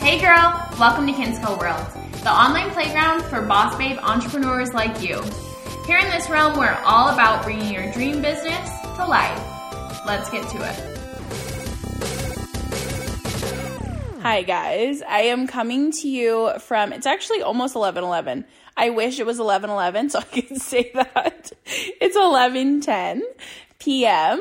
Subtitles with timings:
[0.00, 1.86] Hey girl, welcome to Kinsco World,
[2.22, 5.22] the online playground for boss babe entrepreneurs like you.
[5.86, 9.38] Here in this realm, we're all about bringing your dream business to life.
[10.06, 11.00] Let's get to it.
[14.22, 18.46] Hi guys, I am coming to you from it's actually almost 11:11.
[18.78, 21.52] I wish it was 11:11 so I could say that.
[21.66, 23.20] It's 11:10
[23.80, 24.40] p.m.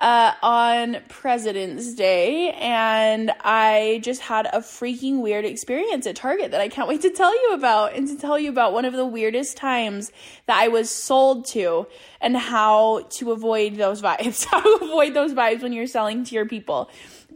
[0.00, 6.60] Uh, on President's Day, and I just had a freaking weird experience at Target that
[6.62, 9.04] I can't wait to tell you about, and to tell you about one of the
[9.04, 10.10] weirdest times
[10.46, 11.86] that I was sold to,
[12.20, 16.34] and how to avoid those vibes, how to avoid those vibes when you're selling to
[16.34, 16.90] your people.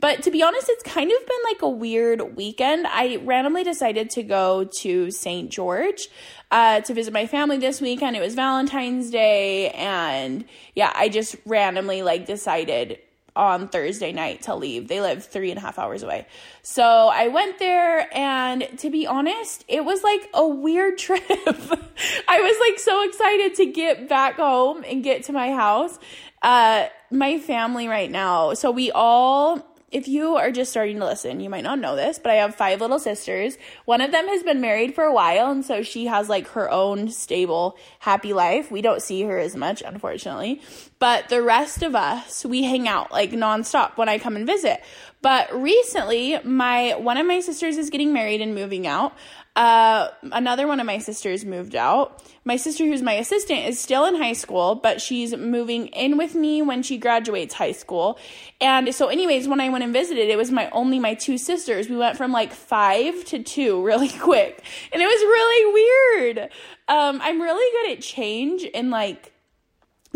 [0.05, 2.87] But to be honest, it's kind of been like a weird weekend.
[2.87, 5.51] I randomly decided to go to St.
[5.51, 6.09] George
[6.51, 8.15] uh, to visit my family this weekend.
[8.15, 12.99] It was Valentine's Day, and yeah, I just randomly like decided
[13.35, 14.89] on Thursday night to leave.
[14.89, 16.27] They live three and a half hours away.
[16.61, 21.23] So I went there, and to be honest, it was like a weird trip.
[21.31, 25.99] I was like so excited to get back home and get to my house.
[26.43, 31.39] Uh, my family right now, so we all if you are just starting to listen,
[31.39, 33.57] you might not know this, but I have five little sisters.
[33.85, 36.69] One of them has been married for a while, and so she has like her
[36.69, 38.73] own stable, happy life.
[38.73, 40.61] We don't see her as much, unfortunately.
[40.99, 44.83] But the rest of us, we hang out like nonstop when I come and visit.
[45.23, 49.15] But recently, my one of my sisters is getting married and moving out.
[49.57, 52.23] Uh, another one of my sisters moved out.
[52.45, 56.35] My sister, who's my assistant, is still in high school, but she's moving in with
[56.35, 58.19] me when she graduates high school.
[58.61, 61.89] And so, anyways, when I went and visited, it was my only my two sisters.
[61.89, 66.51] We went from like five to two really quick, and it was really weird.
[66.89, 69.34] Um, I'm really good at change and like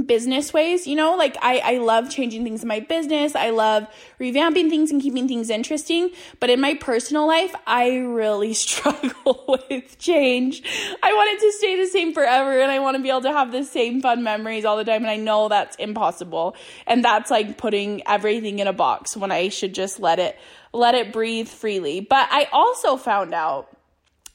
[0.07, 1.17] business ways you know?
[1.17, 3.35] Like I, I love changing things in my business.
[3.35, 3.87] I love
[4.21, 6.11] revamping things and keeping things interesting.
[6.41, 10.63] But in my personal life i really struggle with change.
[11.03, 13.33] I want it to stay the same forever and i want to be able to
[13.33, 16.57] have the same fun memories all the time and i know that's impossible.
[16.87, 20.39] And that's like putting everything in a box when i should just let it
[20.73, 22.01] let it breathe freely.
[22.01, 23.75] But i also found out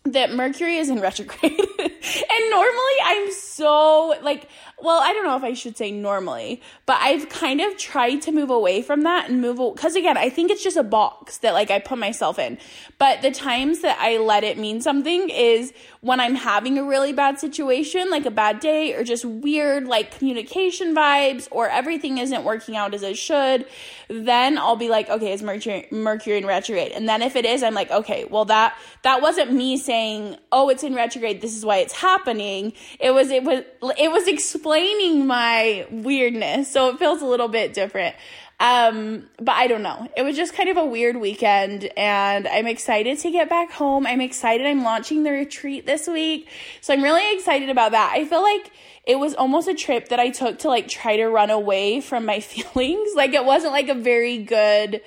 [0.06, 1.51] that Mercury is in retrograde.
[1.80, 4.47] and normally I'm so like
[4.83, 8.31] well, I don't know if I should say normally, but I've kind of tried to
[8.31, 11.53] move away from that and move cuz again, I think it's just a box that
[11.53, 12.57] like I put myself in.
[12.97, 17.13] But the times that I let it mean something is when I'm having a really
[17.13, 22.44] bad situation, like a bad day or just weird like communication vibes or everything isn't
[22.44, 23.65] working out as it should,
[24.09, 26.91] then I'll be like, okay, is Mercury Mercury in retrograde?
[26.91, 30.69] And then if it is, I'm like, okay, well that that wasn't me saying, "Oh,
[30.69, 31.41] it's in retrograde.
[31.41, 33.63] This is why it's happening." It was it was
[33.97, 34.27] it was
[34.73, 36.72] explaining my weirdness.
[36.72, 38.16] So it feels a little bit different.
[38.59, 40.07] Um, but I don't know.
[40.16, 44.07] It was just kind of a weird weekend, and I'm excited to get back home.
[44.07, 44.66] I'm excited.
[44.66, 46.47] I'm launching the retreat this week.
[46.81, 48.13] So I'm really excited about that.
[48.16, 48.72] I feel like
[49.06, 52.25] it was almost a trip that I took to like try to run away from
[52.25, 53.12] my feelings.
[53.16, 55.01] Like it wasn't like a very good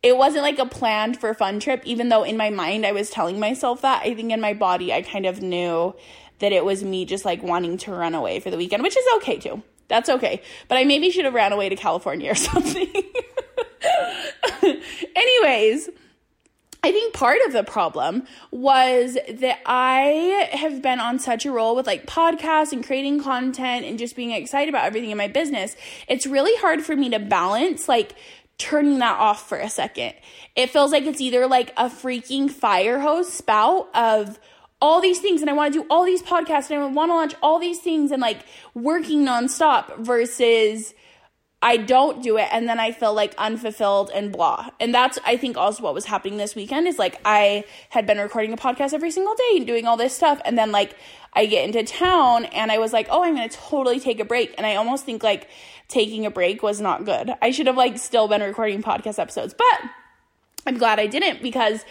[0.00, 3.10] it wasn't like a planned for fun trip even though in my mind I was
[3.10, 4.02] telling myself that.
[4.04, 5.96] I think in my body I kind of knew
[6.38, 9.04] that it was me just like wanting to run away for the weekend, which is
[9.16, 9.62] okay too.
[9.88, 10.42] That's okay.
[10.68, 12.88] But I maybe should have ran away to California or something.
[15.16, 15.88] Anyways,
[16.82, 21.74] I think part of the problem was that I have been on such a roll
[21.74, 25.76] with like podcasts and creating content and just being excited about everything in my business.
[26.06, 28.14] It's really hard for me to balance like
[28.58, 30.14] turning that off for a second.
[30.54, 34.38] It feels like it's either like a freaking fire hose spout of
[34.80, 37.14] all these things and I want to do all these podcasts and I want to
[37.14, 38.40] launch all these things and like
[38.74, 40.94] working nonstop versus
[41.60, 44.70] I don't do it and then I feel like unfulfilled and blah.
[44.78, 48.18] And that's I think also what was happening this weekend is like I had been
[48.18, 50.94] recording a podcast every single day and doing all this stuff and then like
[51.32, 54.24] I get into town and I was like, "Oh, I'm going to totally take a
[54.24, 55.48] break." And I almost think like
[55.86, 57.32] taking a break was not good.
[57.42, 59.54] I should have like still been recording podcast episodes.
[59.54, 59.90] But
[60.66, 61.84] I'm glad I didn't because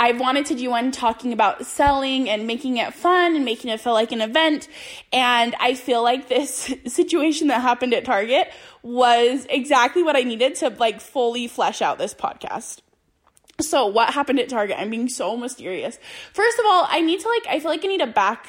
[0.00, 3.80] I wanted to do one talking about selling and making it fun and making it
[3.80, 4.66] feel like an event.
[5.12, 8.50] And I feel like this situation that happened at Target
[8.82, 12.80] was exactly what I needed to like fully flesh out this podcast.
[13.60, 14.78] So, what happened at Target?
[14.78, 15.98] I'm being so mysterious.
[16.32, 18.46] First of all, I need to like, I feel like I need a back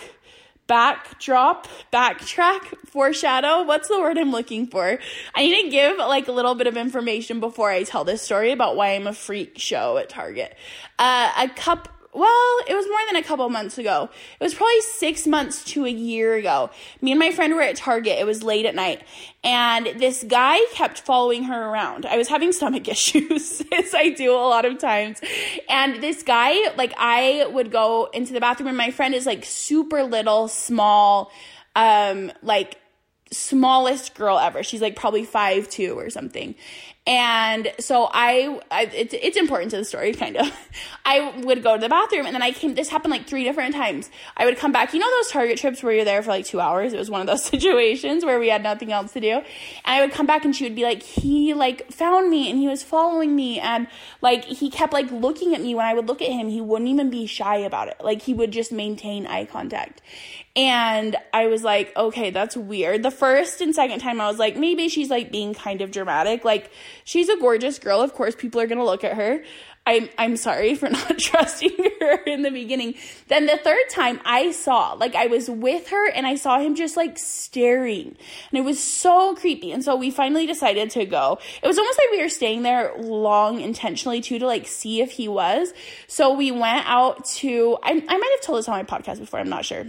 [0.72, 3.64] backdrop, backtrack, foreshadow.
[3.64, 5.00] What's the word I'm looking for?
[5.36, 8.54] I need to give like a little bit of information before I tell this story
[8.54, 10.56] about why I'm a freak show at Target.
[10.98, 14.10] Uh, a cup well, it was more than a couple months ago.
[14.40, 16.70] It was probably six months to a year ago.
[17.02, 18.20] Me and my friend were at Target.
[18.20, 19.02] It was late at night.
[19.44, 22.06] And this guy kept following her around.
[22.06, 25.22] I was having stomach issues, as I do a lot of times.
[25.70, 29.46] And this guy, like, I would go into the bathroom, and my friend is like
[29.46, 31.32] super little, small,
[31.76, 32.78] um, like,
[33.32, 34.62] smallest girl ever.
[34.62, 36.56] She's like probably five two or something.
[37.08, 40.52] And so I, I it's, it's important to the story, kind of.
[41.06, 43.74] I would go to the bathroom and then I came, this happened like three different
[43.74, 44.12] times.
[44.38, 46.60] I would come back, you know, those Target trips where you're there for like two
[46.60, 46.94] hours?
[46.94, 49.32] It was one of those situations where we had nothing else to do.
[49.32, 49.44] And
[49.86, 52.68] I would come back and she would be like, he like found me and he
[52.68, 53.60] was following me.
[53.60, 53.88] And
[54.22, 56.50] like, he kept like looking at me when I would look at him.
[56.50, 57.98] He wouldn't even be shy about it.
[58.02, 60.02] Like, he would just maintain eye contact.
[60.56, 63.04] And I was like, okay, that's weird.
[63.04, 66.44] The first and second time I was like, maybe she's like being kind of dramatic.
[66.44, 66.72] Like,
[67.06, 68.02] she's a gorgeous girl.
[68.02, 69.44] Of course, people are going to look at her.
[69.86, 72.96] I'm I'm sorry for not trusting her in the beginning.
[73.30, 76.76] Then the third time I saw, like I was with her and I saw him
[76.76, 78.16] just like staring.
[78.52, 79.72] And it was so creepy.
[79.72, 81.40] And so we finally decided to go.
[81.64, 85.12] It was almost like we were staying there long intentionally too to like see if
[85.12, 85.74] he was.
[86.08, 89.40] So we went out to I I might have told this on my podcast before,
[89.40, 89.88] I'm not sure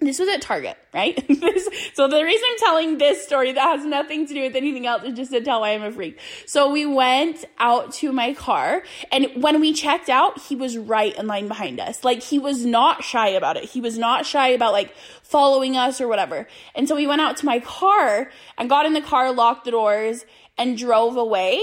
[0.00, 1.16] this was at Target, right?
[1.94, 5.02] so the reason I'm telling this story that has nothing to do with anything else
[5.02, 6.20] is just to tell why I'm a freak.
[6.46, 11.16] So we went out to my car and when we checked out, he was right
[11.18, 12.04] in line behind us.
[12.04, 13.64] Like he was not shy about it.
[13.64, 16.46] He was not shy about like following us or whatever.
[16.76, 19.72] And so we went out to my car and got in the car, locked the
[19.72, 20.24] doors
[20.56, 21.60] and drove away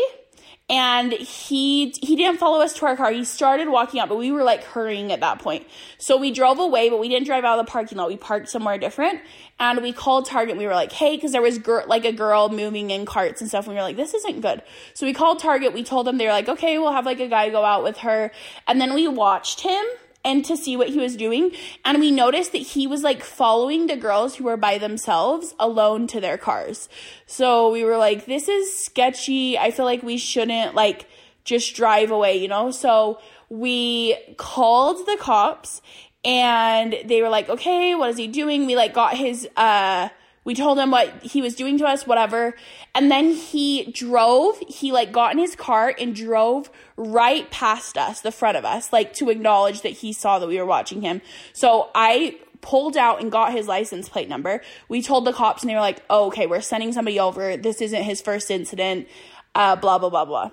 [0.68, 3.12] and he he didn't follow us to our car.
[3.12, 5.68] He started walking out, but we were like hurrying at that point.
[6.00, 8.08] So we drove away, but we didn't drive out of the parking lot.
[8.08, 9.22] We parked somewhere different,
[9.60, 10.58] and we called Target.
[10.58, 13.50] We were like, "Hey," because there was gir- like a girl moving in carts and
[13.50, 13.66] stuff.
[13.66, 14.64] And we were like, "This isn't good."
[14.96, 15.74] So we called Target.
[15.74, 18.00] We told them they were like, "Okay, we'll have like a guy go out with
[18.00, 18.32] her,"
[18.68, 19.86] and then we watched him
[20.26, 21.52] and to see what he was doing.
[21.86, 26.08] And we noticed that he was like following the girls who were by themselves alone
[26.08, 26.90] to their cars.
[27.28, 29.58] So we were like, this is sketchy.
[29.58, 31.08] I feel like we shouldn't like
[31.46, 32.72] just drive away, you know?
[32.72, 33.20] So
[33.50, 35.82] we called the cops
[36.26, 38.66] and they were like, okay, what is he doing?
[38.66, 40.10] We like got his, uh,
[40.46, 42.56] we told him what he was doing to us, whatever.
[42.94, 48.22] And then he drove, he like got in his car and drove right past us,
[48.22, 51.22] the front of us, like to acknowledge that he saw that we were watching him.
[51.52, 54.62] So I pulled out and got his license plate number.
[54.88, 57.58] We told the cops and they were like, oh, okay, we're sending somebody over.
[57.58, 59.08] This isn't his first incident.
[59.54, 60.52] Uh, blah, blah, blah, blah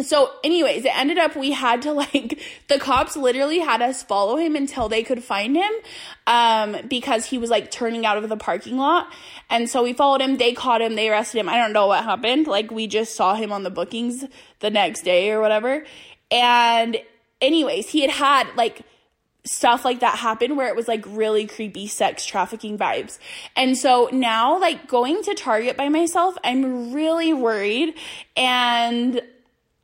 [0.00, 4.36] so anyways it ended up we had to like the cops literally had us follow
[4.36, 5.70] him until they could find him
[6.26, 9.12] um because he was like turning out of the parking lot.
[9.50, 10.38] And so we followed him.
[10.38, 10.94] They caught him.
[10.94, 11.48] They arrested him.
[11.48, 12.46] I don't know what happened.
[12.46, 14.24] Like we just saw him on the bookings
[14.60, 15.84] the next day or whatever.
[16.30, 16.96] And
[17.40, 18.82] anyways he had had like
[19.44, 23.18] stuff like that happen where it was like really creepy sex trafficking vibes.
[23.56, 27.94] And so now like going to Target by myself, I'm really worried.
[28.36, 29.20] And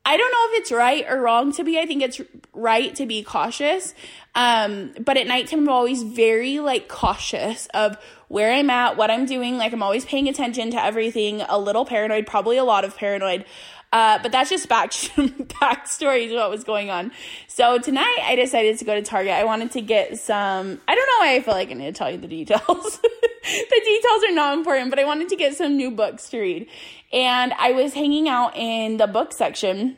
[0.09, 1.79] I don't know if it's right or wrong to be.
[1.79, 2.19] I think it's
[2.55, 3.93] right to be cautious.
[4.35, 9.27] Um, but at nighttime, I'm always very like cautious of where I'm at, what I'm
[9.27, 9.59] doing.
[9.59, 13.45] Like I'm always paying attention to everything, a little paranoid, probably a lot of paranoid.
[13.93, 17.11] Uh, but that's just back backstory to what was going on.
[17.47, 19.33] So tonight I decided to go to Target.
[19.33, 20.81] I wanted to get some.
[20.87, 22.63] I don't know why I feel like I need to tell you the details.
[23.03, 26.69] the details are not important, but I wanted to get some new books to read.
[27.13, 29.97] And I was hanging out in the book section,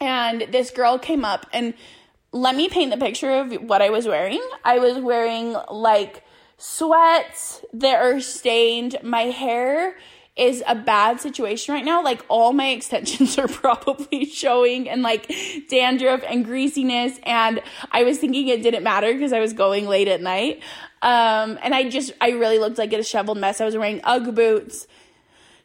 [0.00, 1.74] and this girl came up and
[2.30, 4.42] let me paint the picture of what I was wearing.
[4.64, 6.22] I was wearing like
[6.58, 8.98] sweats that are stained.
[9.02, 9.96] My hair
[10.36, 12.02] is a bad situation right now.
[12.02, 15.32] Like all my extensions are probably showing and like
[15.70, 17.18] dandruff and greasiness.
[17.22, 20.60] And I was thinking it didn't matter because I was going late at night.
[21.02, 23.60] Um, and I just, I really looked like a disheveled mess.
[23.60, 24.86] I was wearing Ugg boots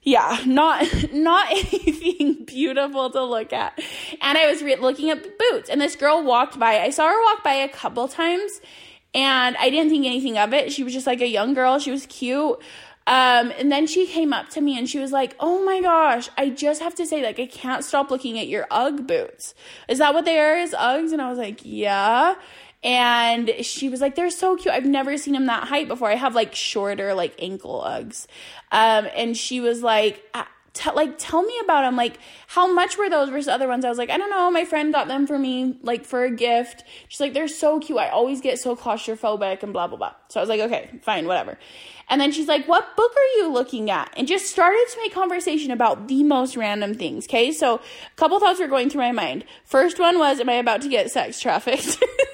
[0.04, 3.80] yeah, not not anything beautiful to look at.
[4.22, 6.80] And I was re- looking at boots, and this girl walked by.
[6.80, 8.62] I saw her walk by a couple times,
[9.14, 10.72] and I didn't think anything of it.
[10.72, 11.80] She was just like a young girl.
[11.80, 12.60] She was cute.
[13.12, 16.30] Um, and then she came up to me and she was like, "Oh my gosh,
[16.38, 19.54] I just have to say, like, I can't stop looking at your UGG boots.
[19.90, 20.58] Is that what they are?
[20.58, 22.36] Is Uggs?" And I was like, "Yeah."
[22.84, 26.16] and she was like they're so cute i've never seen them that height before i
[26.16, 28.26] have like shorter like ankle uggs
[28.72, 30.24] um, and she was like
[30.74, 33.84] T- like tell me about them like how much were those versus other ones?
[33.84, 34.50] I was like i don't know.
[34.50, 36.84] My friend got them for me like for a gift.
[37.10, 38.00] She's like they're so cute.
[38.00, 40.14] I always get so claustrophobic and blah blah blah.
[40.30, 41.58] So i was like okay fine whatever.
[42.10, 44.14] And then she's like what book are you looking at?
[44.16, 48.40] And just started to make conversation about the most random things okay so a couple
[48.40, 49.44] thoughts were going through my mind.
[49.66, 52.02] First one was am i about to get sex trafficked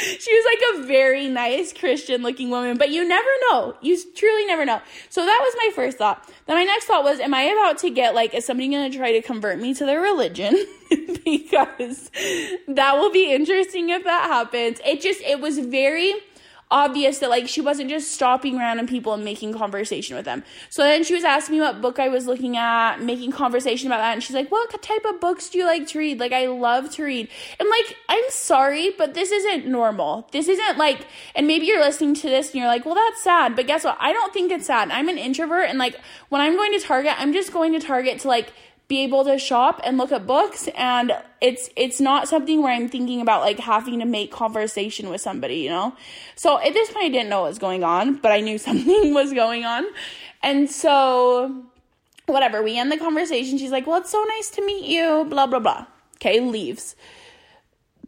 [0.18, 3.76] she was like a very nice Christian looking woman, but you never know.
[3.82, 4.80] You truly never know.
[5.08, 6.26] So that was my first thought.
[6.46, 8.96] Then my next thought was, am I about to get like, is somebody going to
[8.96, 10.56] try to convert me to their religion?
[11.24, 12.10] because
[12.68, 14.80] that will be interesting if that happens.
[14.84, 16.14] It just, it was very,
[16.70, 20.44] obvious that like she wasn't just stopping random people and making conversation with them.
[20.68, 23.98] So then she was asking me what book I was looking at, making conversation about
[23.98, 26.46] that, and she's like, "What type of books do you like to read?" Like I
[26.46, 27.28] love to read.
[27.58, 30.28] And like, I'm sorry, but this isn't normal.
[30.32, 33.56] This isn't like and maybe you're listening to this and you're like, "Well, that's sad."
[33.56, 33.96] But guess what?
[34.00, 34.90] I don't think it's sad.
[34.90, 35.96] I'm an introvert and like
[36.28, 38.52] when I'm going to Target, I'm just going to Target to like
[38.90, 42.88] be able to shop and look at books and it's it's not something where I'm
[42.88, 45.94] thinking about like having to make conversation with somebody, you know?
[46.34, 49.14] So at this point I didn't know what was going on, but I knew something
[49.14, 49.84] was going on.
[50.42, 51.64] And so
[52.26, 53.58] whatever, we end the conversation.
[53.58, 55.86] She's like, "Well, it's so nice to meet you." blah blah blah.
[56.16, 56.96] Okay, leaves.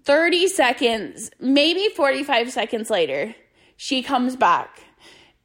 [0.05, 3.37] 30 seconds, maybe 45 seconds later,
[3.77, 4.83] she comes back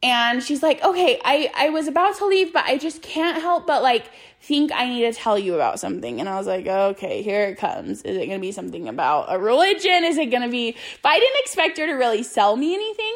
[0.03, 3.67] and she's like, "Okay, I I was about to leave, but I just can't help
[3.67, 4.05] but like
[4.41, 6.19] think I need to tell you about something.
[6.19, 8.01] And I was like, okay, here it comes.
[8.03, 10.03] Is it going to be something about a religion?
[10.03, 13.15] Is it going to be, but I didn't expect her to really sell me anything.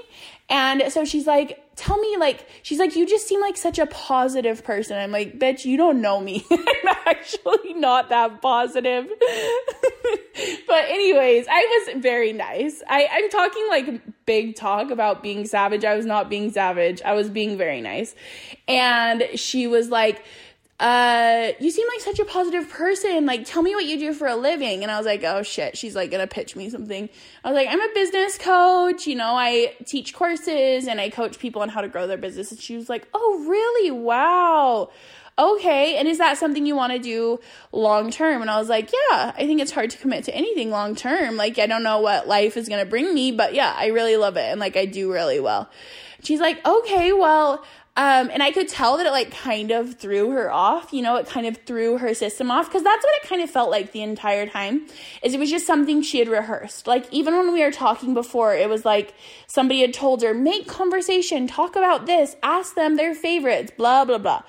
[0.49, 3.87] And so she's like, tell me, like, she's like, you just seem like such a
[3.87, 4.97] positive person.
[4.97, 6.45] I'm like, bitch, you don't know me.
[6.51, 9.05] I'm actually not that positive.
[10.67, 12.83] but anyways, I was very nice.
[12.87, 15.83] I, I'm talking like big talk about being savage.
[15.83, 17.01] I was not being savage.
[17.01, 18.13] I was being very nice.
[18.67, 20.23] And she was like,
[20.81, 23.27] uh, you seem like such a positive person.
[23.27, 24.81] Like, tell me what you do for a living.
[24.81, 27.07] And I was like, oh shit, she's like gonna pitch me something.
[27.43, 29.05] I was like, I'm a business coach.
[29.05, 32.51] You know, I teach courses and I coach people on how to grow their business.
[32.51, 33.91] And she was like, oh, really?
[33.91, 34.89] Wow.
[35.37, 35.97] Okay.
[35.97, 37.39] And is that something you want to do
[37.71, 38.41] long term?
[38.41, 41.37] And I was like, yeah, I think it's hard to commit to anything long term.
[41.37, 44.35] Like, I don't know what life is gonna bring me, but yeah, I really love
[44.35, 44.45] it.
[44.45, 45.69] And like, I do really well.
[46.23, 47.63] She's like, okay, well,
[47.97, 51.17] um, and I could tell that it like kind of threw her off, you know,
[51.17, 53.91] it kind of threw her system off because that's what it kind of felt like
[53.91, 54.87] the entire time.
[55.21, 56.87] Is it was just something she had rehearsed.
[56.87, 59.13] Like even when we were talking before, it was like
[59.45, 64.19] somebody had told her, make conversation, talk about this, ask them their favorites, blah blah
[64.19, 64.43] blah.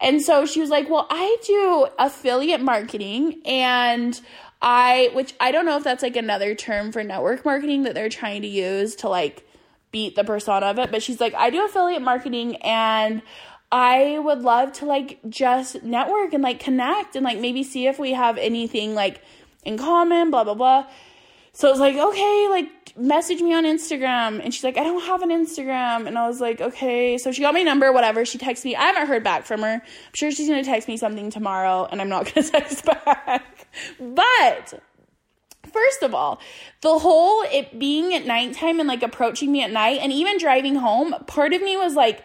[0.00, 4.20] And so she was like, Well, I do affiliate marketing and
[4.60, 8.08] I which I don't know if that's like another term for network marketing that they're
[8.08, 9.46] trying to use to like
[9.92, 13.22] beat the persona of it, but she's like, I do affiliate marketing and
[13.72, 17.98] I would love to like just network and like connect and like maybe see if
[17.98, 19.22] we have anything like
[19.64, 20.86] in common, blah, blah, blah.
[21.52, 24.42] So I was like, okay, like message me on Instagram.
[24.42, 26.06] And she's like, I don't have an Instagram.
[26.06, 27.18] And I was like, okay.
[27.18, 28.24] So she got my number, whatever.
[28.24, 28.76] She texts me.
[28.76, 29.74] I haven't heard back from her.
[29.74, 33.66] I'm sure she's to text me something tomorrow and I'm not to text back.
[33.98, 34.80] But
[35.72, 36.40] First of all,
[36.80, 40.76] the whole it being at nighttime and like approaching me at night and even driving
[40.76, 42.24] home, part of me was like,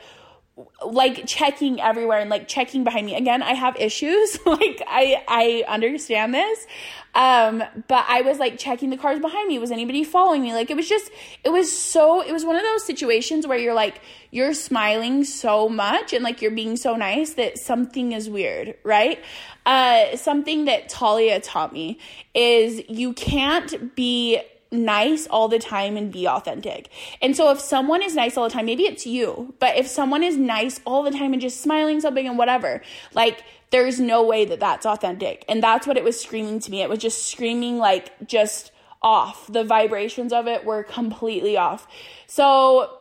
[0.86, 3.16] like checking everywhere and like checking behind me.
[3.16, 4.38] Again i have issues.
[4.46, 6.66] Like i i understand this
[7.16, 9.58] um but i was like checking the cars behind me.
[9.60, 10.54] Was anybody following me?
[10.54, 11.12] Like it was just
[11.44, 15.70] it was so it was one of those situations where you're like you're smiling so
[15.70, 19.24] much and like you're being so nice that something is weird right?
[19.66, 22.00] Uh something that talia taught me
[22.34, 24.42] is you can't be
[24.72, 26.90] nice all the time and be authentic.
[27.22, 30.24] And so if someone is nice all the time, maybe it's you, but if someone
[30.24, 32.82] is nice all the time and just smiling so big and whatever,
[33.14, 33.44] like
[33.76, 35.44] there's no way that that's authentic.
[35.50, 36.82] And that's what it was screaming to me.
[36.82, 39.52] It was just screaming like just off.
[39.52, 41.86] The vibrations of it were completely off.
[42.26, 43.00] So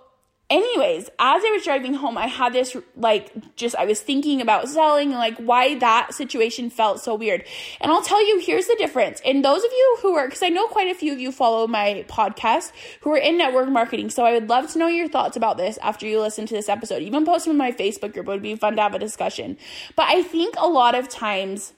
[0.51, 4.69] anyways, as I was driving home, I had this like just I was thinking about
[4.69, 7.45] selling like why that situation felt so weird.
[7.81, 9.21] And I'll tell you, here's the difference.
[9.25, 11.67] And those of you who are, because I know quite a few of you follow
[11.67, 15.37] my podcast who are in network marketing, so I would love to know your thoughts
[15.37, 17.03] about this after you listen to this episode.
[17.03, 19.57] Even post them in my Facebook group; it would be fun to have a discussion.
[19.97, 21.73] But I think a lot of times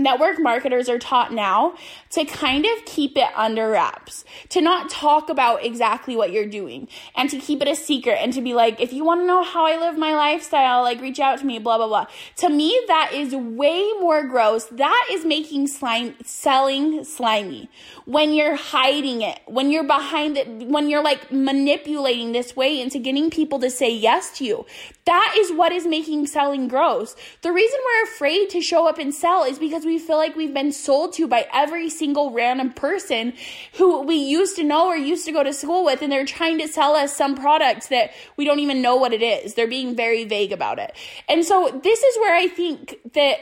[0.00, 1.74] network marketers are taught now
[2.10, 6.88] to kind of keep it under wraps, to not talk about exactly what you're doing,
[7.14, 9.42] and to keep it a secret, and to be like, if you want to know
[9.42, 12.06] how I live my lifestyle, like reach out to me, blah, blah, blah.
[12.36, 14.66] To me, that is way more gross.
[14.66, 17.70] That is making slime, selling slimy.
[18.06, 22.98] When you're hiding it, when you're behind it, when you're like manipulating this way into
[22.98, 24.66] getting people to say yes to you.
[25.06, 27.16] That is what is making selling gross.
[27.42, 30.54] The reason we're afraid to show up and sell is because we feel like we've
[30.54, 33.32] been sold to by every single random person
[33.74, 36.58] who we used to know or used to go to school with, and they're trying
[36.58, 39.54] to sell us some product that we don't even know what it is.
[39.54, 40.94] They're being very vague about it.
[41.28, 43.38] And so this is where I think that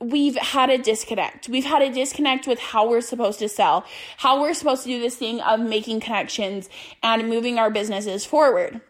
[0.00, 1.48] we've had a disconnect.
[1.48, 3.84] We've had a disconnect with how we're supposed to sell,
[4.18, 6.68] how we're supposed to do this thing of making connections
[7.02, 8.80] and moving our businesses forward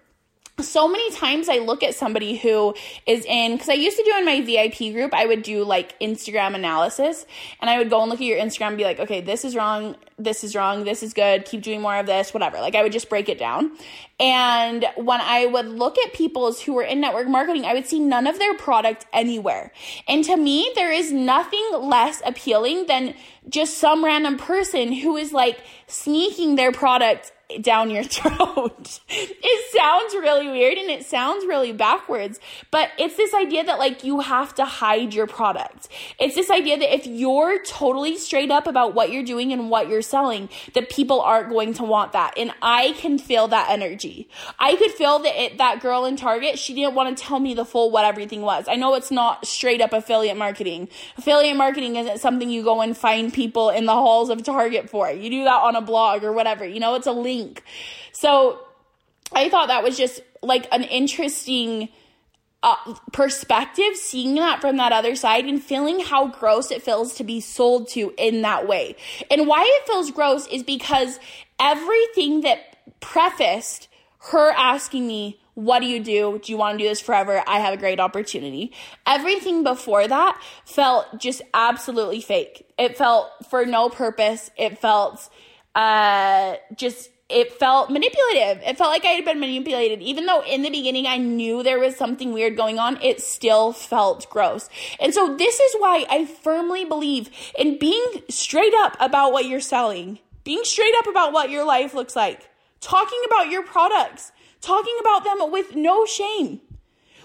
[0.64, 2.74] so many times I look at somebody who
[3.06, 5.98] is in, because I used to do in my VIP group, I would do like
[6.00, 7.26] Instagram analysis
[7.60, 9.54] and I would go and look at your Instagram and be like, okay, this is
[9.54, 12.58] wrong, this is wrong, this is good, keep doing more of this, whatever.
[12.58, 13.72] Like I would just break it down.
[14.18, 18.00] And when I would look at people's who were in network marketing, I would see
[18.00, 19.72] none of their product anywhere.
[20.08, 23.14] And to me, there is nothing less appealing than
[23.48, 29.00] just some random person who is like sneaking their product down your throat.
[29.08, 34.04] it sounds really weird and it sounds really backwards, but it's this idea that like
[34.04, 35.88] you have to hide your product.
[36.18, 39.88] It's this idea that if you're totally straight up about what you're doing and what
[39.88, 42.34] you're selling, that people aren't going to want that.
[42.36, 44.28] And I can feel that energy.
[44.58, 47.54] I could feel that it, that girl in Target, she didn't want to tell me
[47.54, 48.66] the full what everything was.
[48.68, 50.88] I know it's not straight up affiliate marketing.
[51.16, 55.10] Affiliate marketing isn't something you go and find people in the halls of Target for.
[55.10, 56.66] You do that on a blog or whatever.
[56.66, 57.62] You know, it's a link link.
[58.12, 58.60] So
[59.32, 61.88] I thought that was just like an interesting
[62.62, 67.24] uh, perspective, seeing that from that other side and feeling how gross it feels to
[67.24, 68.96] be sold to in that way.
[69.30, 71.18] And why it feels gross is because
[71.60, 73.88] everything that prefaced
[74.30, 76.38] her asking me, what do you do?
[76.42, 77.42] Do you want to do this forever?
[77.46, 78.72] I have a great opportunity.
[79.06, 82.66] Everything before that felt just absolutely fake.
[82.78, 84.50] It felt for no purpose.
[84.58, 85.30] It felt
[85.74, 88.62] uh, just it felt manipulative.
[88.62, 90.00] It felt like I had been manipulated.
[90.00, 93.72] Even though in the beginning I knew there was something weird going on, it still
[93.72, 94.68] felt gross.
[95.00, 99.60] And so this is why I firmly believe in being straight up about what you're
[99.60, 102.48] selling, being straight up about what your life looks like,
[102.80, 104.30] talking about your products,
[104.60, 106.60] talking about them with no shame.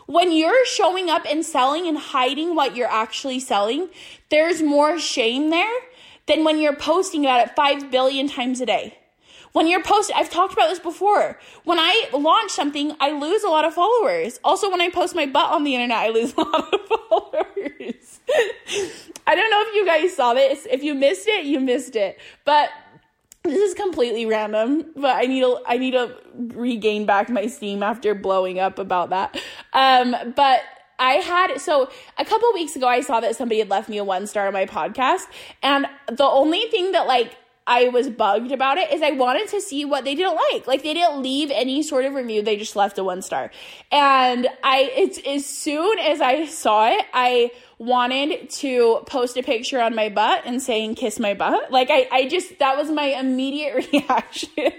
[0.07, 3.89] When you're showing up and selling and hiding what you're actually selling,
[4.29, 5.79] there's more shame there
[6.25, 8.97] than when you're posting about it 5 billion times a day.
[9.53, 11.37] When you're posting, I've talked about this before.
[11.63, 14.39] When I launch something, I lose a lot of followers.
[14.43, 18.19] Also, when I post my butt on the internet, I lose a lot of followers.
[19.27, 20.65] I don't know if you guys saw this.
[20.69, 22.19] If you missed it, you missed it.
[22.45, 22.69] But
[23.43, 27.81] this is completely random, but I need to I need to regain back my steam
[27.81, 29.39] after blowing up about that.
[29.73, 30.61] Um, but
[30.99, 34.03] I had so a couple weeks ago I saw that somebody had left me a
[34.03, 35.23] one star on my podcast,
[35.63, 37.35] and the only thing that like
[37.71, 40.67] I was bugged about it is I wanted to see what they didn't like.
[40.67, 42.41] Like they didn't leave any sort of review.
[42.41, 43.49] They just left a one star.
[43.89, 49.79] And I, it's as soon as I saw it, I wanted to post a picture
[49.79, 51.71] on my butt and saying kiss my butt.
[51.71, 54.73] Like I, I just, that was my immediate reaction,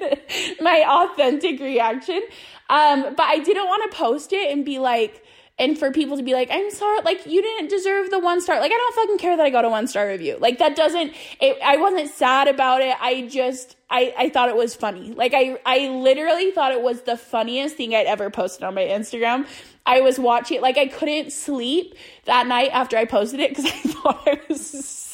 [0.61, 2.21] my authentic reaction.
[2.69, 5.25] Um, but I didn't want to post it and be like,
[5.59, 8.59] and for people to be like, I'm sorry, like you didn't deserve the one star.
[8.59, 10.39] Like I don't fucking care that I got a one star review.
[10.41, 11.13] Like that doesn't.
[11.41, 12.97] It, I wasn't sad about it.
[13.01, 15.13] I just I I thought it was funny.
[15.13, 18.85] Like I I literally thought it was the funniest thing I'd ever posted on my
[18.85, 19.47] Instagram.
[19.85, 23.71] I was watching like I couldn't sleep that night after I posted it because I
[23.71, 25.12] thought I was so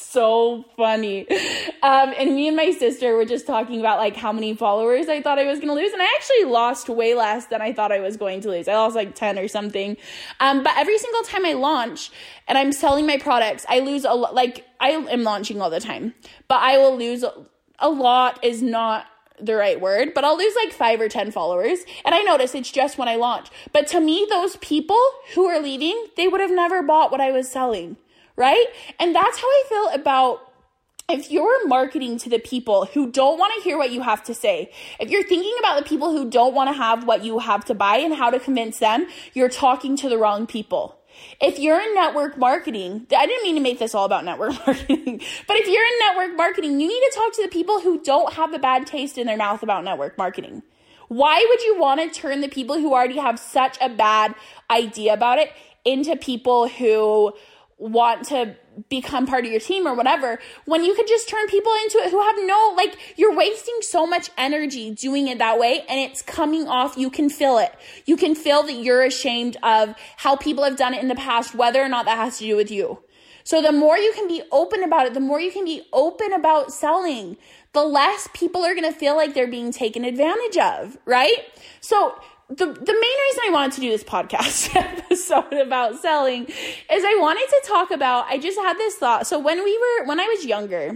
[0.75, 1.27] funny.
[1.81, 5.21] Um, and me and my sister were just talking about like how many followers I
[5.21, 5.93] thought I was going to lose.
[5.93, 8.67] And I actually lost way less than I thought I was going to lose.
[8.67, 9.95] I lost like 10 or something.
[10.39, 12.11] Um, but every single time I launch
[12.47, 14.33] and I'm selling my products, I lose a lot.
[14.33, 16.15] Like I am launching all the time,
[16.47, 17.23] but I will lose
[17.79, 19.05] a lot is not
[19.39, 21.79] the right word, but I'll lose like five or 10 followers.
[22.03, 23.47] And I notice it's just when I launch.
[23.71, 25.01] But to me, those people
[25.33, 27.95] who are leaving, they would have never bought what I was selling
[28.39, 28.65] right?
[28.99, 30.51] And that's how I feel about
[31.09, 34.33] if you're marketing to the people who don't want to hear what you have to
[34.33, 37.65] say, if you're thinking about the people who don't want to have what you have
[37.65, 40.95] to buy and how to convince them, you're talking to the wrong people.
[41.41, 45.21] If you're in network marketing, I didn't mean to make this all about network marketing,
[45.47, 48.33] but if you're in network marketing, you need to talk to the people who don't
[48.33, 50.63] have a bad taste in their mouth about network marketing.
[51.09, 54.35] Why would you want to turn the people who already have such a bad
[54.69, 55.51] idea about it
[55.83, 57.33] into people who
[57.79, 58.55] want to
[58.89, 62.11] become part of your team or whatever when you could just turn people into it
[62.11, 66.21] who have no like you're wasting so much energy doing it that way and it's
[66.21, 67.73] coming off you can feel it.
[68.05, 71.55] You can feel that you're ashamed of how people have done it in the past
[71.55, 72.99] whether or not that has to do with you.
[73.43, 76.33] So the more you can be open about it the more you can be open
[76.33, 77.37] about selling
[77.73, 81.45] the less people are going to feel like they're being taken advantage of right?
[81.81, 86.53] So the the main reason I wanted to do this podcast episode about selling is
[86.89, 89.27] I wanted to talk about I just had this thought.
[89.27, 90.95] So when we were when I was younger,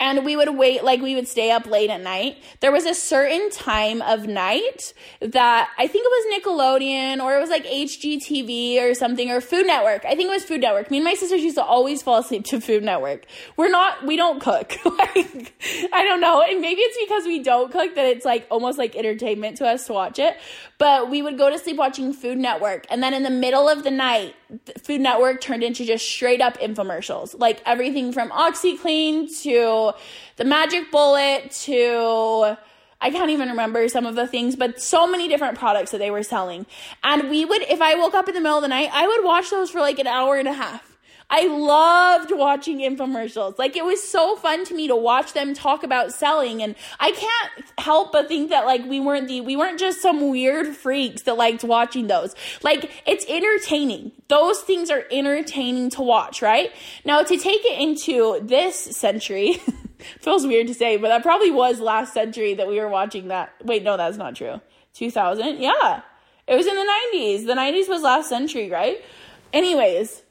[0.00, 2.42] and we would wait like we would stay up late at night.
[2.60, 7.40] There was a certain time of night that i think it was nickelodeon or it
[7.40, 10.04] was like hgtv or something or food network.
[10.04, 10.90] I think it was food network.
[10.90, 13.26] Me and my sisters used to always fall asleep to food network.
[13.56, 14.76] We're not we don't cook.
[14.92, 15.54] Like
[15.92, 16.42] i don't know.
[16.42, 19.86] And maybe it's because we don't cook that it's like almost like entertainment to us
[19.86, 20.36] to watch it.
[20.78, 22.86] But we would go to sleep watching food network.
[22.90, 24.34] And then in the middle of the night
[24.82, 29.92] food network turned into just straight up infomercials like everything from OxiClean to
[30.36, 32.56] the magic bullet to
[33.02, 36.12] I can't even remember some of the things, but so many different products that they
[36.12, 36.66] were selling.
[37.02, 39.24] And we would, if I woke up in the middle of the night, I would
[39.24, 40.91] watch those for like an hour and a half.
[41.34, 43.58] I loved watching infomercials.
[43.58, 47.12] Like it was so fun to me to watch them talk about selling and I
[47.12, 51.22] can't help but think that like we weren't the we weren't just some weird freaks
[51.22, 52.34] that liked watching those.
[52.62, 54.12] Like it's entertaining.
[54.28, 56.70] Those things are entertaining to watch, right?
[57.06, 59.54] Now to take it into this century,
[60.20, 63.54] feels weird to say, but that probably was last century that we were watching that.
[63.64, 64.60] Wait, no, that's not true.
[64.92, 65.62] 2000?
[65.62, 66.02] Yeah.
[66.46, 67.46] It was in the 90s.
[67.46, 69.02] The 90s was last century, right?
[69.54, 70.22] Anyways,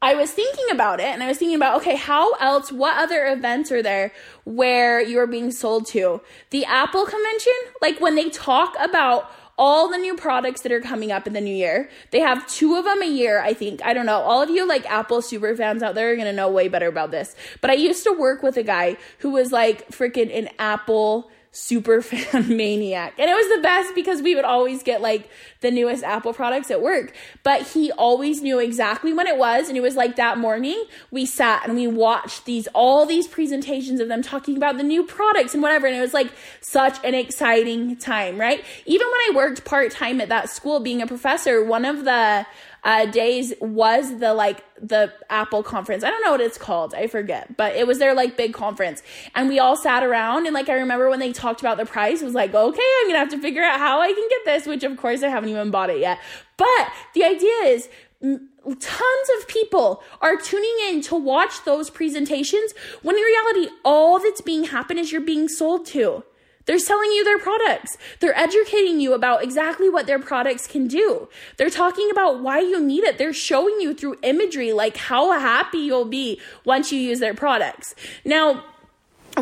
[0.00, 3.26] I was thinking about it and I was thinking about, okay, how else, what other
[3.26, 4.12] events are there
[4.44, 6.20] where you're being sold to?
[6.50, 11.10] The Apple convention, like when they talk about all the new products that are coming
[11.10, 11.90] up in the new year.
[12.12, 13.84] They have two of them a year, I think.
[13.84, 14.20] I don't know.
[14.20, 16.86] All of you like Apple super fans out there are going to know way better
[16.86, 17.34] about this.
[17.60, 22.02] But I used to work with a guy who was like freaking an Apple super
[22.02, 23.14] fan maniac.
[23.18, 25.28] And it was the best because we would always get like
[25.60, 27.12] the newest Apple products at work.
[27.42, 29.68] But he always knew exactly when it was.
[29.68, 34.00] And it was like that morning we sat and we watched these, all these presentations
[34.00, 35.86] of them talking about the new products and whatever.
[35.86, 36.30] And it was like
[36.60, 38.64] such an exciting time, right?
[38.86, 42.46] Even when I worked part time at that school being a professor, one of the
[42.84, 46.04] uh, days was the like the Apple conference.
[46.04, 46.94] I don't know what it's called.
[46.94, 49.02] I forget, but it was their like big conference.
[49.34, 52.20] And we all sat around and like I remember when they talked about the price,
[52.20, 54.84] was like, okay, I'm gonna have to figure out how I can get this, which
[54.84, 56.18] of course I haven't even bought it yet.
[56.56, 57.88] But the idea is
[58.20, 64.40] tons of people are tuning in to watch those presentations when in reality all that's
[64.40, 66.24] being happened is you're being sold to.
[66.66, 67.96] They're selling you their products.
[68.20, 71.26] They're educating you about exactly what their products can do.
[71.56, 73.16] They're talking about why you need it.
[73.16, 77.94] They're showing you through imagery like how happy you'll be once you use their products.
[78.22, 78.66] Now,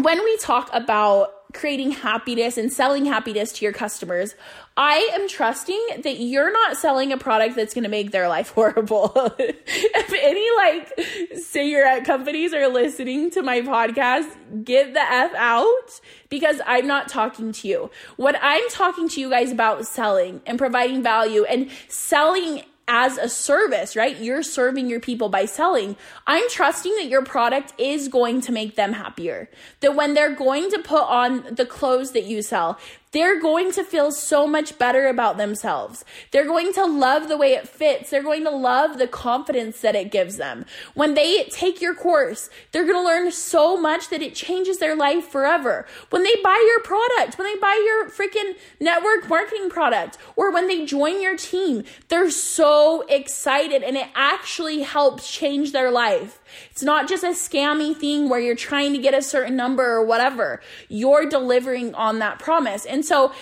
[0.01, 4.35] when we talk about creating happiness and selling happiness to your customers,
[4.77, 8.51] I am trusting that you're not selling a product that's going to make their life
[8.55, 9.13] horrible.
[9.39, 16.61] if any like cigarette companies are listening to my podcast, get the F out because
[16.67, 17.91] I'm not talking to you.
[18.17, 23.29] What I'm talking to you guys about selling and providing value and selling as a
[23.29, 24.17] service, right?
[24.19, 25.97] You're serving your people by selling.
[26.27, 29.49] I'm trusting that your product is going to make them happier.
[29.81, 32.79] That when they're going to put on the clothes that you sell,
[33.17, 36.05] they're going to feel so much better about themselves.
[36.33, 38.11] They're going to love the way it fits.
[38.11, 40.67] They're going to love the confidence that it gives them.
[40.93, 44.95] When they take your course, they're going to learn so much that it changes their
[44.95, 45.87] life forever.
[46.11, 50.67] When they buy your product, when they buy your freaking network marketing product, or when
[50.67, 56.43] they join your team, they're so excited and it actually helps change their life.
[56.71, 60.05] It's not just a scammy thing where you're trying to get a certain number or
[60.05, 60.61] whatever.
[60.89, 62.85] You're delivering on that promise.
[62.85, 63.33] And so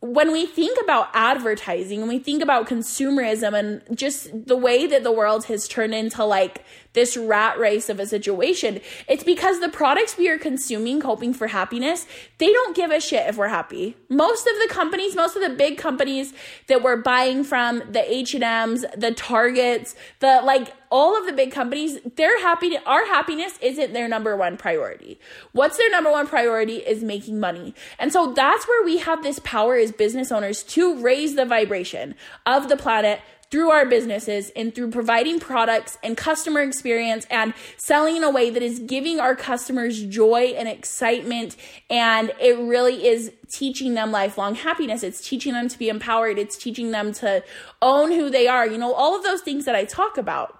[0.00, 5.02] when we think about advertising and we think about consumerism and just the way that
[5.02, 9.68] the world has turned into like this rat race of a situation, it's because the
[9.68, 12.06] products we are consuming, hoping for happiness,
[12.38, 13.96] they don't give a shit if we're happy.
[14.08, 16.32] Most of the companies, most of the big companies
[16.68, 21.98] that we're buying from, the H&Ms, the Targets, the like all of the big companies,
[22.16, 25.18] their happy our happiness isn't their number one priority.
[25.52, 27.74] What's their number one priority is making money.
[27.98, 32.14] And so that's where we have this power as business owners to raise the vibration
[32.46, 33.20] of the planet
[33.50, 38.50] through our businesses and through providing products and customer experience and selling in a way
[38.50, 41.56] that is giving our customers joy and excitement.
[41.88, 45.02] And it really is teaching them lifelong happiness.
[45.02, 46.38] It's teaching them to be empowered.
[46.38, 47.42] It's teaching them to
[47.80, 48.66] own who they are.
[48.66, 50.58] You know, all of those things that I talk about.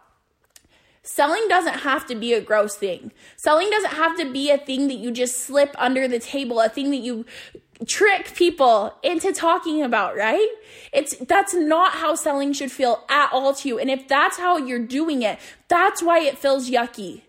[1.10, 3.12] Selling doesn't have to be a gross thing.
[3.38, 6.68] Selling doesn't have to be a thing that you just slip under the table, a
[6.68, 7.24] thing that you
[7.86, 10.46] trick people into talking about, right?
[10.92, 13.78] It's that's not how selling should feel at all to you.
[13.78, 17.22] And if that's how you're doing it, that's why it feels yucky.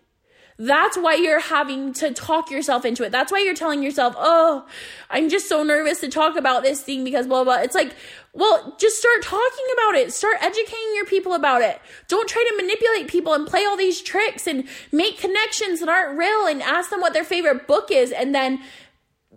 [0.62, 3.10] That's why you're having to talk yourself into it.
[3.10, 4.66] That's why you're telling yourself, oh,
[5.08, 7.60] I'm just so nervous to talk about this thing because blah, blah.
[7.62, 7.96] It's like,
[8.34, 10.12] well, just start talking about it.
[10.12, 11.80] Start educating your people about it.
[12.08, 16.18] Don't try to manipulate people and play all these tricks and make connections that aren't
[16.18, 18.60] real and ask them what their favorite book is and then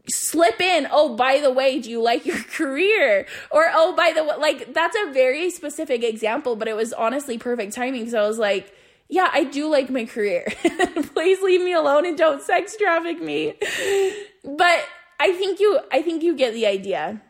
[0.10, 3.26] slip in, oh, by the way, do you like your career?
[3.50, 7.38] Or, oh, by the way, like, that's a very specific example, but it was honestly
[7.38, 8.10] perfect timing.
[8.10, 8.76] So I was like,
[9.14, 10.44] yeah, I do like my career.
[11.14, 13.54] Please leave me alone and don't sex traffic me.
[14.44, 14.84] But
[15.20, 17.22] I think you, I think you get the idea.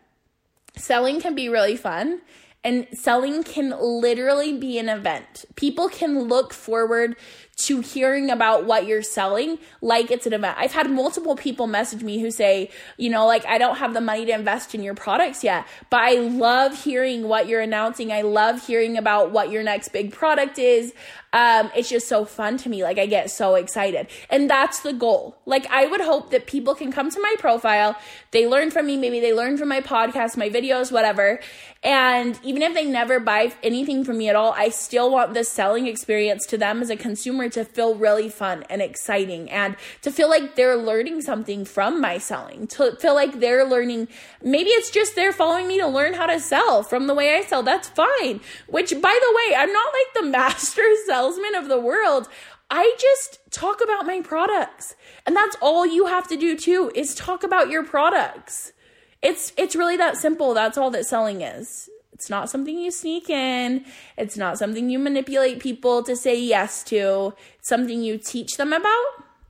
[0.77, 2.21] Selling can be really fun
[2.63, 5.43] and selling can literally be an event.
[5.55, 7.17] People can look forward
[7.55, 10.57] to hearing about what you're selling like it's an event.
[10.57, 14.01] I've had multiple people message me who say, you know, like, I don't have the
[14.01, 18.11] money to invest in your products yet, but I love hearing what you're announcing.
[18.11, 20.93] I love hearing about what your next big product is.
[21.33, 22.83] Um, it's just so fun to me.
[22.83, 24.07] Like, I get so excited.
[24.29, 25.35] And that's the goal.
[25.45, 27.97] Like, I would hope that people can come to my profile,
[28.31, 31.39] they learn from me, maybe they learn from my podcast, my videos, whatever.
[31.83, 35.49] And even if they never buy anything from me at all, I still want this
[35.49, 40.11] selling experience to them as a consumer to feel really fun and exciting and to
[40.11, 44.07] feel like they're learning something from my selling, to feel like they're learning.
[44.41, 47.41] Maybe it's just they're following me to learn how to sell from the way I
[47.41, 47.63] sell.
[47.63, 48.39] That's fine.
[48.67, 50.83] Which, by the way, I'm not like the master
[51.23, 52.27] salesman of the world.
[52.69, 54.95] I just talk about my products.
[55.25, 58.73] And that's all you have to do too is talk about your products.
[59.21, 60.53] It's it's really that simple.
[60.53, 61.89] That's all that selling is.
[62.12, 63.86] It's not something you sneak in.
[64.17, 67.33] It's not something you manipulate people to say yes to.
[67.57, 69.05] It's something you teach them about.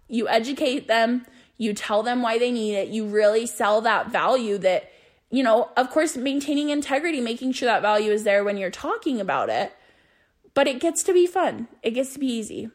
[0.07, 1.25] You educate them.
[1.57, 2.89] You tell them why they need it.
[2.89, 4.91] You really sell that value that,
[5.31, 9.19] you know, of course, maintaining integrity, making sure that value is there when you're talking
[9.19, 9.73] about it.
[10.53, 12.69] But it gets to be fun, it gets to be easy.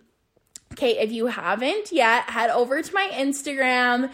[0.73, 4.13] Okay, if you haven't yet, head over to my Instagram.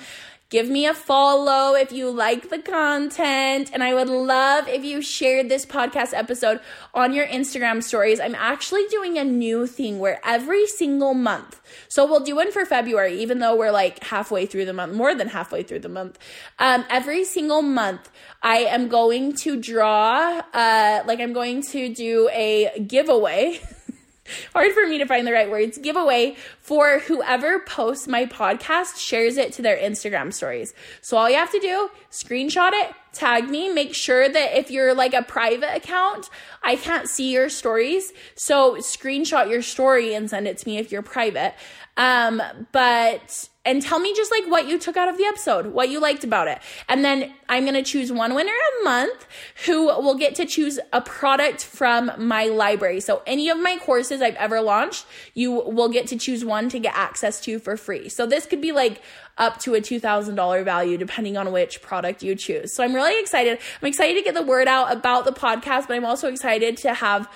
[0.51, 3.71] Give me a follow if you like the content.
[3.73, 6.61] And I would love if you shared this podcast episode
[6.93, 8.21] on your Instagram stories.
[8.21, 12.65] I'm actually doing a new thing where every single month, so we'll do one for
[12.65, 16.21] February, even though we're like halfway through the month, more than halfway through the month.
[16.61, 18.09] Um, every single month,
[18.45, 23.59] I am going to draw, uh, like I'm going to do a giveaway.
[24.53, 29.37] hard for me to find the right words giveaway for whoever posts my podcast shares
[29.39, 30.75] it to their Instagram stories.
[31.01, 34.95] So all you have to do, screenshot it, tag me, make sure that if you're
[34.95, 36.29] like a private account,
[36.63, 38.13] I can't see your stories.
[38.35, 41.55] So screenshot your story and send it to me if you're private.
[41.97, 45.89] Um, but and tell me just like what you took out of the episode, what
[45.89, 46.59] you liked about it.
[46.89, 49.27] And then I'm going to choose one winner a month
[49.67, 53.01] who will get to choose a product from my library.
[53.01, 56.79] So any of my courses I've ever launched, you will get to choose one to
[56.79, 58.09] get access to for free.
[58.09, 59.03] So this could be like
[59.37, 62.73] up to a $2,000 value depending on which product you choose.
[62.73, 63.59] So I'm really excited.
[63.83, 66.95] I'm excited to get the word out about the podcast, but I'm also excited to
[66.95, 67.29] have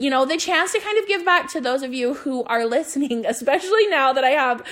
[0.00, 2.66] you know, the chance to kind of give back to those of you who are
[2.74, 4.62] listening, especially now that I have,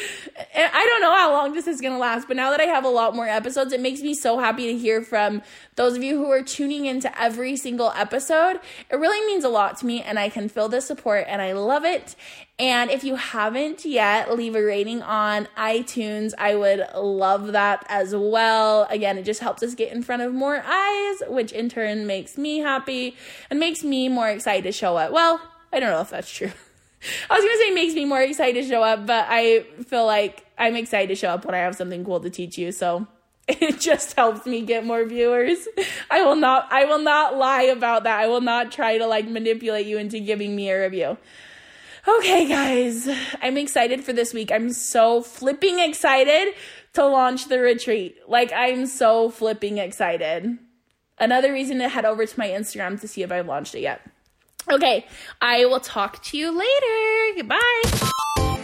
[0.55, 2.65] eh, I don't know how long this is going to last, but now that I
[2.65, 5.43] have a lot more episodes, it makes me so happy to hear from
[5.77, 8.61] those of you who are tuning into every single episode.
[8.91, 11.53] It really means a lot to me and I can feel the support and I
[11.53, 12.17] love it.
[12.59, 16.33] And if you haven't yet, leave a rating on iTunes.
[16.39, 18.87] I would love that as well.
[18.91, 22.37] Again, it just helps us get in front of more eyes, which in turn makes
[22.37, 23.17] me happy
[23.51, 25.13] and makes me more excited to show up.
[25.13, 25.41] Well,
[25.73, 26.53] I don't know if that's true.
[27.31, 30.47] I was gonna say makes me more excited to show up, but I feel like
[30.57, 32.71] I'm excited to show up when I have something cool to teach you.
[32.71, 33.09] So
[33.49, 35.67] it just helps me get more viewers.
[36.11, 38.21] I will not I will not lie about that.
[38.21, 41.17] I will not try to like manipulate you into giving me a review.
[42.07, 43.09] Okay, guys,
[43.41, 44.51] I'm excited for this week.
[44.51, 46.55] I'm so flipping excited
[46.95, 48.17] to launch the retreat.
[48.27, 50.59] Like, I'm so flipping excited.
[51.19, 54.01] Another reason to head over to my Instagram to see if I've launched it yet.
[54.69, 55.07] Okay,
[55.41, 57.37] I will talk to you later.
[57.37, 58.59] Goodbye.